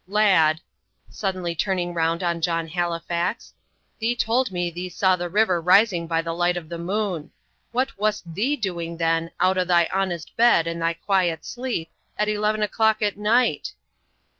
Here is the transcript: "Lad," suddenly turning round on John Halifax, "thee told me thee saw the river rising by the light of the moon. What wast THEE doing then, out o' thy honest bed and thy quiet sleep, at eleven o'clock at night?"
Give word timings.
"Lad," 0.07 0.61
suddenly 1.11 1.53
turning 1.53 1.93
round 1.93 2.23
on 2.23 2.41
John 2.41 2.67
Halifax, 2.67 3.53
"thee 3.99 4.15
told 4.15 4.51
me 4.51 4.71
thee 4.71 4.89
saw 4.89 5.15
the 5.15 5.29
river 5.29 5.61
rising 5.61 6.07
by 6.07 6.23
the 6.23 6.33
light 6.33 6.57
of 6.57 6.69
the 6.69 6.79
moon. 6.79 7.29
What 7.71 7.99
wast 7.99 8.33
THEE 8.33 8.55
doing 8.57 8.97
then, 8.97 9.29
out 9.39 9.59
o' 9.59 9.63
thy 9.63 9.87
honest 9.93 10.35
bed 10.35 10.65
and 10.65 10.81
thy 10.81 10.95
quiet 10.95 11.45
sleep, 11.45 11.91
at 12.17 12.27
eleven 12.29 12.63
o'clock 12.63 13.03
at 13.03 13.15
night?" 13.15 13.73